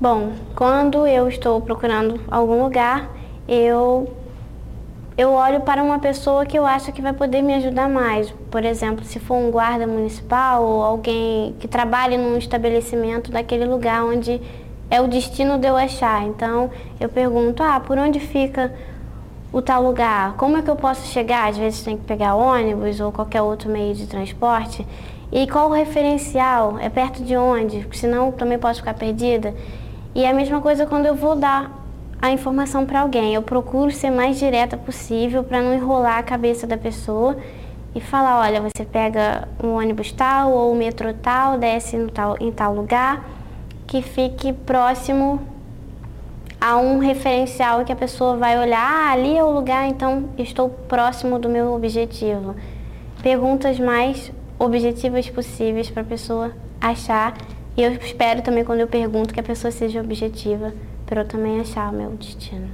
Bom, 0.00 0.32
quando 0.56 1.06
eu 1.06 1.28
estou 1.28 1.60
procurando 1.60 2.18
algum 2.30 2.62
lugar, 2.62 3.10
eu 3.46 4.10
eu 5.14 5.32
olho 5.32 5.60
para 5.60 5.82
uma 5.82 5.98
pessoa 5.98 6.46
que 6.46 6.58
eu 6.58 6.64
acho 6.64 6.90
que 6.90 7.02
vai 7.02 7.12
poder 7.12 7.42
me 7.42 7.52
ajudar 7.52 7.86
mais. 7.86 8.30
Por 8.50 8.64
exemplo, 8.64 9.04
se 9.04 9.20
for 9.20 9.34
um 9.34 9.50
guarda 9.50 9.86
municipal 9.86 10.64
ou 10.64 10.82
alguém 10.82 11.54
que 11.60 11.68
trabalhe 11.68 12.16
num 12.16 12.38
estabelecimento 12.38 13.30
daquele 13.30 13.66
lugar 13.66 14.02
onde 14.02 14.40
é 14.88 15.02
o 15.02 15.06
destino 15.06 15.58
de 15.58 15.68
eu 15.68 15.76
achar. 15.76 16.22
Então, 16.22 16.70
eu 16.98 17.10
pergunto: 17.10 17.62
"Ah, 17.62 17.78
por 17.78 17.98
onde 17.98 18.18
fica 18.20 18.72
o 19.52 19.60
tal 19.60 19.82
lugar? 19.82 20.34
Como 20.38 20.56
é 20.56 20.62
que 20.62 20.70
eu 20.70 20.76
posso 20.76 21.06
chegar?" 21.08 21.50
Às 21.50 21.58
vezes 21.58 21.82
tem 21.82 21.98
que 21.98 22.04
pegar 22.04 22.36
ônibus 22.36 23.00
ou 23.00 23.12
qualquer 23.12 23.42
outro 23.42 23.68
meio 23.68 23.94
de 23.94 24.06
transporte. 24.06 24.86
E 25.30 25.46
qual 25.46 25.68
o 25.68 25.74
referencial? 25.74 26.78
É 26.78 26.88
perto 26.88 27.22
de 27.22 27.36
onde? 27.36 27.86
Senão 27.92 28.32
também 28.32 28.58
posso 28.58 28.80
ficar 28.80 28.94
perdida. 28.94 29.54
E 30.14 30.24
é 30.24 30.30
a 30.30 30.34
mesma 30.34 30.60
coisa 30.60 30.86
quando 30.86 31.06
eu 31.06 31.14
vou 31.14 31.36
dar 31.36 31.80
a 32.20 32.30
informação 32.30 32.84
para 32.84 33.00
alguém. 33.00 33.34
Eu 33.34 33.42
procuro 33.42 33.90
ser 33.90 34.10
mais 34.10 34.38
direta 34.38 34.76
possível 34.76 35.42
para 35.42 35.62
não 35.62 35.74
enrolar 35.74 36.18
a 36.18 36.22
cabeça 36.22 36.66
da 36.66 36.76
pessoa 36.76 37.36
e 37.94 38.00
falar, 38.00 38.40
olha, 38.40 38.60
você 38.60 38.84
pega 38.84 39.48
um 39.62 39.74
ônibus 39.74 40.12
tal 40.12 40.52
ou 40.52 40.72
o 40.72 40.76
metrô 40.76 41.12
tal, 41.12 41.58
desce 41.58 41.96
no 41.96 42.10
tal, 42.10 42.36
em 42.40 42.52
tal 42.52 42.74
lugar, 42.74 43.24
que 43.86 44.02
fique 44.02 44.52
próximo 44.52 45.40
a 46.60 46.76
um 46.76 46.98
referencial 46.98 47.84
que 47.84 47.92
a 47.92 47.96
pessoa 47.96 48.36
vai 48.36 48.58
olhar, 48.58 48.78
ah, 48.78 49.12
ali 49.12 49.36
é 49.36 49.42
o 49.42 49.50
lugar, 49.50 49.88
então 49.88 50.28
estou 50.36 50.68
próximo 50.68 51.38
do 51.38 51.48
meu 51.48 51.72
objetivo. 51.72 52.54
Perguntas 53.22 53.80
mais 53.80 54.30
objetivas 54.58 55.28
possíveis 55.30 55.90
para 55.90 56.02
a 56.02 56.04
pessoa 56.04 56.52
achar. 56.80 57.34
E 57.80 57.82
eu 57.82 57.92
espero 57.92 58.42
também, 58.42 58.62
quando 58.62 58.80
eu 58.80 58.86
pergunto, 58.86 59.32
que 59.32 59.40
a 59.40 59.42
pessoa 59.42 59.70
seja 59.70 60.02
objetiva 60.02 60.74
para 61.06 61.22
eu 61.22 61.24
também 61.26 61.58
achar 61.60 61.90
o 61.90 61.96
meu 61.96 62.10
destino. 62.10 62.68